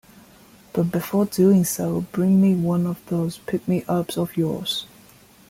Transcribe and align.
But 0.73 0.85
before 0.91 1.25
doing 1.27 1.63
so, 1.63 2.01
bring 2.11 2.41
me 2.41 2.55
one 2.55 2.87
of 2.87 2.97
those 3.05 3.37
pick-me-ups 3.37 4.17
of 4.17 4.35
yours. 4.35 4.87